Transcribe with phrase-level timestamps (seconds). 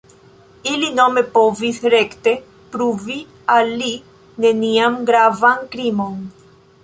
[0.69, 2.33] Ili nome povis rekte
[2.75, 3.19] pruvi
[3.57, 3.91] al li
[4.47, 6.19] nenian gravan krimon.